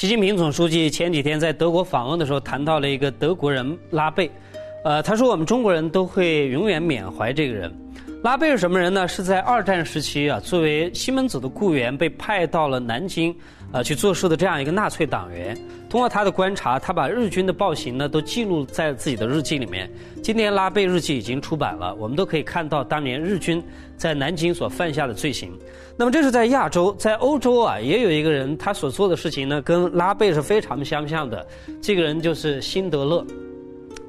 [0.00, 4.30] 习近平总书记前几天在德国访问的时候，谈到了一个德国人拉贝，
[4.82, 7.70] 呃，他说我们中国人都会永远缅怀这个人。
[8.22, 9.08] 拉贝是什么人呢？
[9.08, 13.34] 是在二战时期啊，作为西门子的雇员被派到了南京，
[13.72, 15.56] 呃，去做事的这样一个纳粹党员。
[15.88, 19.90] 通过他的观察，他把日军的暴行呢都记录在自己的日记里面。
[20.22, 23.62] 今年拉贝日记已经出版了，我们都可以看到当年日军
[23.96, 25.50] 在南京所犯下的罪行。
[25.96, 31.46] 那么这是在亚洲，在欧洲啊，也有一个人，他所做的事情呢跟拉贝是非常相像的。
[31.80, 33.26] 这个人就是辛德勒。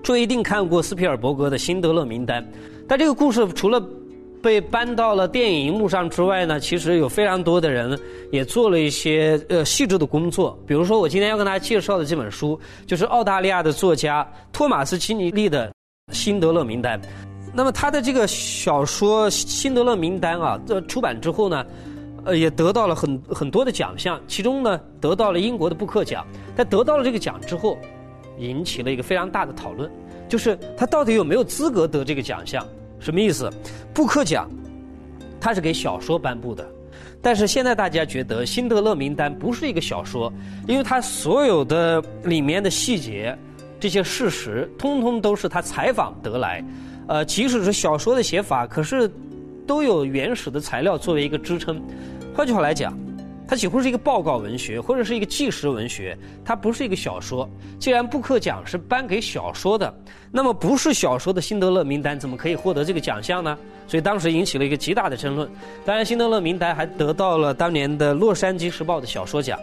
[0.03, 2.43] 诸位一定看过斯皮尔伯格的《辛德勒名单》，
[2.87, 3.81] 但这个故事除了
[4.41, 7.97] 被搬到了电影荧幕上之外呢，其实有非常多的人
[8.31, 10.57] 也做了一些呃细致的工作。
[10.65, 15.69] 比如说，我今天要跟大家介绍的这本书，就是澳大利亚的作家托马斯·基尼利的
[16.13, 16.99] 《辛德勒名单》。
[17.53, 21.65] 那么他的这个小说《辛德勒名单》啊，这出版之后呢，
[22.23, 26.25] 呃，也得到了很很多的奖项，其中呢得到了英国的布克奖。
[26.55, 27.77] 在得到了这个奖之后，
[28.39, 29.91] 引起了一个非常大的讨论，
[30.29, 32.65] 就是他到底有没有资格得这个奖项？
[33.01, 33.51] 什么意思？
[33.93, 34.49] 布克奖，
[35.39, 36.65] 它是给小说颁布的，
[37.21, 40.31] 但是现在大家觉得《辛德勒名单》不是一个小说，
[40.67, 43.37] 因为它所有的里面的细节、
[43.79, 46.63] 这些事实，通通都是他采访得来。
[47.07, 49.11] 呃，即使是小说的写法，可是
[49.67, 51.81] 都有原始的材料作为一个支撑。
[52.33, 52.97] 换句话来讲。
[53.51, 57.45] 它几乎是一个报告文学，或者是一个纪实文学，它不是一个小说。
[57.77, 59.93] 既然布克奖是颁给小说的，
[60.31, 63.57] 那么不是小说的《辛德勒名单》怎么可以获得这个奖项呢？
[63.89, 65.49] 所以当时引起了一个极大的争论。
[65.83, 69.59] 当然，《辛德勒名单》还得到了当年的《洛杉矶时报》的小说奖。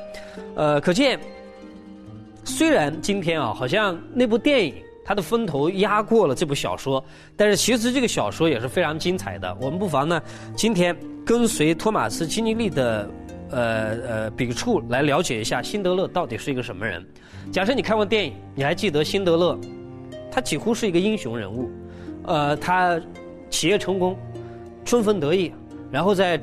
[0.54, 1.18] 呃，可见，
[2.44, 7.02] 虽然今天啊，好像那部电影它的风头压过了这部小说，
[7.38, 9.56] 但是其实这个小说也是非常精彩的。
[9.62, 10.22] 我们不妨呢，
[10.54, 10.94] 今天
[11.24, 13.08] 跟随托马斯·基尼利的。
[13.50, 17.04] 呃呃，笔触来了解一下辛德勒到底是一个什么人。
[17.50, 19.58] 假设你看过电影，你还记得辛德勒，
[20.30, 21.70] 他几乎是一个英雄人物。
[22.24, 23.00] 呃，他
[23.48, 24.16] 企业成功，
[24.84, 25.50] 春风得意，
[25.90, 26.38] 然后在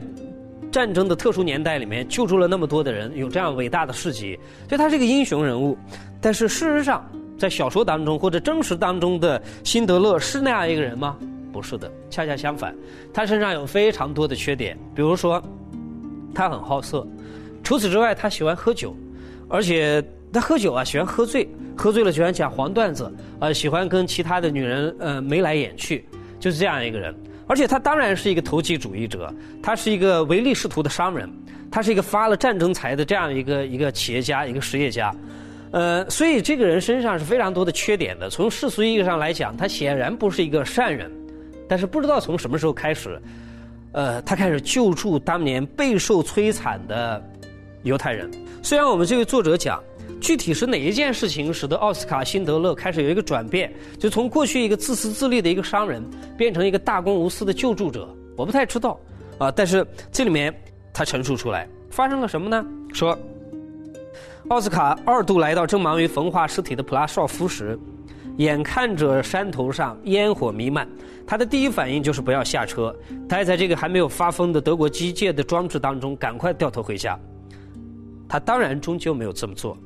[0.71, 5.77] 战争的特殊年代里面救助了那么多的人，有这样伟大的事迹，所以他是个英雄人物。
[6.19, 11.17] 但是事实上，在小说当中或者真实当中的辛德勒是那样一个人吗？
[11.53, 12.75] 不是的，恰恰相反，
[13.13, 15.41] 他身上有非常多的缺点，比如说。
[16.35, 17.07] 他很好色，
[17.63, 18.95] 除此之外，他喜欢喝酒，
[19.49, 26.05] 而且他喝酒啊，喜欢喝醉，喝醉了喜欢讲黄段子，呃，喜欢跟其他的女人呃眉来眼去，
[26.39, 27.15] 就是这样一个人。
[27.47, 31.31] 而且他当然是一个投机主义者，他是一个唯利是图的商人，
[31.71, 35.15] 他是一个发了战争财的这样一个一个企业家，一个实业家，
[35.71, 38.29] 呃，所以这个人身上是非常多的缺点的。
[38.29, 41.11] 从世俗意义上来讲，他显然不是一个善人，
[41.69, 43.21] 但是不知道从什么时候开始。
[43.95, 47.23] 呃，他开始救助当年备受摧残的
[47.83, 48.29] 犹太人。
[48.61, 49.81] 虽然我们这位作者讲，
[50.19, 56.03] 具体是哪一件事情使得奥斯卡·辛德勒开始有一个转变，就从过去一个自私自利的一个商人，
[56.37, 58.05] 变成一个大公无私的救助者，
[58.35, 58.99] 我不太知道
[59.37, 59.49] 啊。
[59.49, 60.53] 但是这里面
[60.91, 62.65] 他陈述出来，发生了什么呢？
[62.93, 63.17] 说，
[64.49, 67.79] 奥斯卡二度来到正忙于焚化尸体的普拉绍夫时。
[68.37, 70.87] 眼看着山头上烟火弥漫，
[71.25, 72.93] 他的第一反应就是不要下车，
[73.29, 77.17] 待在这个还没有发疯的德国机械的装置当中，赶快掉头回家。
[78.27, 79.77] 他当然终究没有这么做，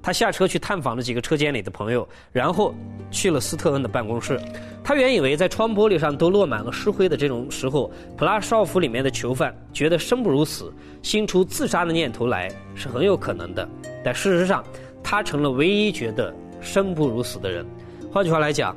[0.00, 2.74] 他下车去探访了几个车间里的朋友，然后
[3.10, 4.40] 去了斯特恩的办公室。
[4.84, 10.72] 他原以为在窗玻璃上都落满了尸灰的这种时候，普拉绍夫里面的囚犯觉得生不如死
[11.02, 13.68] 心出自杀的念头来是很有可能的。
[14.04, 14.62] 但事实上，
[15.02, 17.66] 他成了唯一觉得生不如死的人。
[18.12, 18.76] 换句话来讲，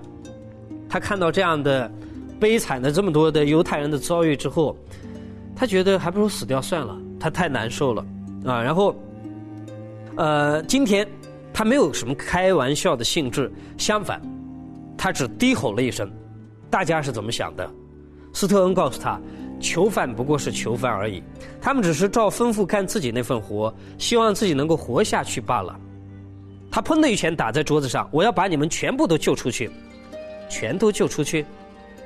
[0.87, 1.91] 他看到这样的
[2.39, 4.77] 悲惨的这么多的犹太人的遭遇之后，
[5.55, 8.05] 他觉得还不如死掉算了，他太难受了
[8.45, 8.61] 啊。
[8.61, 8.95] 然后，
[10.15, 11.07] 呃，今天
[11.51, 14.21] 他没有什么开玩笑的兴致，相反，
[14.95, 16.11] 他只低吼了一声
[16.69, 17.67] ：“大家是怎么想的？”
[18.33, 19.19] 斯特恩告诉他
[19.59, 21.23] ：“囚犯不过是囚犯而已，
[21.59, 25.79] 他们只是照吩咐干自己那份活，希望自己能够活下去罢了。”
[26.73, 29.69] 他砰的一拳打在桌子上，我要把你们全部都救出去，
[30.49, 31.45] 全都救出去。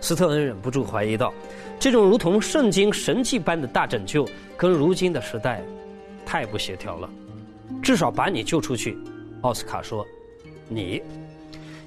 [0.02, 1.34] 斯特恩忍不住怀疑道
[1.80, 4.28] ：“这种如同圣经神迹般的大拯救，
[4.58, 5.64] 跟如今的时代
[6.26, 7.10] 太不协调了。
[7.82, 8.98] 至少把你救出去。”
[9.40, 10.06] 奥斯卡说
[10.68, 11.02] ：“你，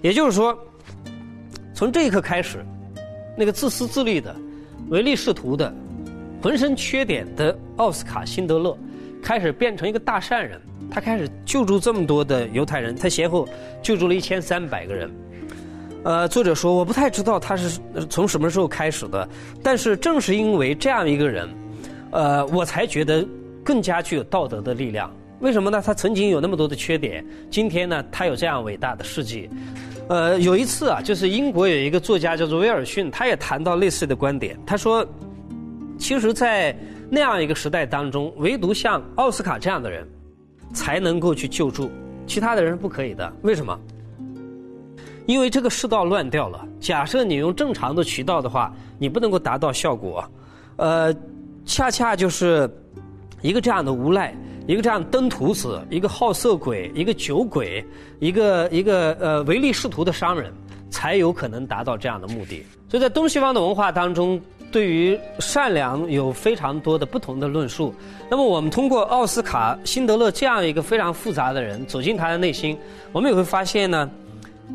[0.00, 0.58] 也就是说，
[1.74, 2.64] 从这一刻开始，
[3.36, 4.34] 那个自私自利的、
[4.88, 5.70] 唯利是图的、
[6.40, 8.74] 浑身缺点的奥斯卡·辛德勒，
[9.22, 13.48] 开始变成一个大善人。”他开始救助这么多的犹太人，他先后
[13.82, 15.10] 救助了一千三百个人。
[16.02, 19.28] 呃，作者说我不太知道他是从什么时候开始的，
[19.62, 21.48] 但是正是因为这样一个人，
[22.10, 23.26] 呃，我才觉得
[23.64, 25.14] 更加具有道德的力量。
[25.40, 25.82] 为什么呢？
[25.84, 29.48] 他曾经有那么多的缺点，今天呢，他有这样伟大的事迹。
[30.08, 34.58] 呃，有一次啊，就是英国有一个作家叫做威尔逊，他也谈到类似的观点。
[34.66, 35.06] 他说，
[35.98, 36.76] 其实，在
[37.08, 40.06] 那样一个时代当中，唯独像奥斯卡这样的人，
[40.72, 41.90] 才能够去救助，
[42.26, 43.32] 其他的人是不可以的。
[43.42, 43.78] 为什么？
[45.26, 46.66] 因为这个世道乱掉了。
[46.80, 50.24] 假设你用正常的渠道的话，你不能够达到效果。
[50.76, 51.14] 呃，
[51.64, 52.68] 恰恰就是
[53.42, 54.34] 一个这样的无赖。
[54.66, 57.84] 一个这样登徒子，一个好色鬼，一个酒鬼，
[58.20, 60.52] 一个一个呃唯利是图的商人，
[60.90, 62.64] 才有可能达到这样的目的。
[62.88, 64.40] 所以在东西方的文化当中，
[64.70, 67.94] 对于善良有非常多的不同的论述。
[68.30, 72.78] 那么我们通过奥斯卡辛德勒这样一个非常复杂的人走进他的内心，
[73.12, 74.10] 我们也会发现呢，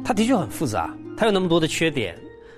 [0.04, 2.16] 他的确很复杂，他有那么多的缺点。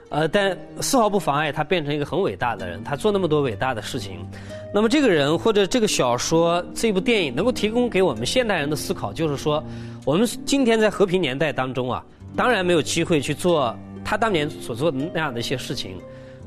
[0.09, 2.81] 呃，但丝毫不妨碍他变成一个很伟大的人。
[2.81, 4.25] 他做那么多伟大的事情，
[4.73, 9.61] 那么这个人或者这个小说、这部电影能够提供给我们现代人的思考，就是说，
[10.05, 12.01] 我们今天在和平年代当中啊，
[12.37, 15.97] 当然没有机会去做他当年所做的那样的一些事情，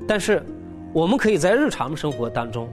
[0.09, 0.43] 但是
[0.93, 2.69] 我们可以在日常生活当中，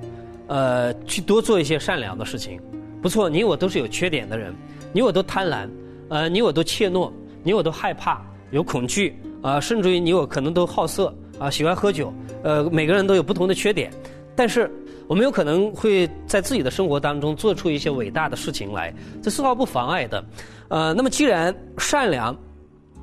[0.47, 2.59] 呃，去多做一些善良的事情。
[3.01, 4.53] 不错，你我都是有缺点的人，
[4.91, 5.69] 你我都贪婪，
[6.09, 7.11] 呃，你我都怯懦，
[7.43, 8.21] 你我都害怕，
[8.51, 9.15] 有恐惧。
[9.43, 12.11] 啊，甚至于你我可能都好色啊，喜欢喝酒，
[12.43, 13.89] 呃，每个人都有不同的缺点，
[14.35, 14.69] 但是
[15.07, 18.91] 我们有可能会在自己的生活当中做出一些伟大的事情来，
[19.21, 20.25] 这丝毫不妨碍的。
[20.69, 22.35] 呃，那么既然善良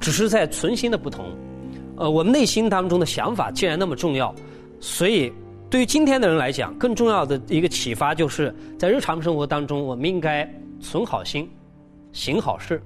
[0.00, 1.24] 只是在存心的不同，
[1.96, 4.34] 呃，我们内心当中的想法既然那么重要，
[4.86, 5.32] 所以
[5.70, 10.46] 对于今天的人来讲，更重要的一个启发就是在日常生活当中，我们应该
[10.78, 11.48] 存好心，
[12.12, 12.82] 行好事，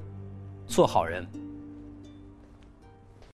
[0.65, 1.27] 做好人。